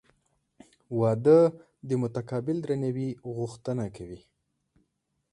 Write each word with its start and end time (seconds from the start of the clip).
•واده 0.99 1.39
د 1.87 1.91
متقابل 2.03 2.57
درناوي 2.61 3.09
غوښتنه 3.35 3.85
کوي. 3.97 4.21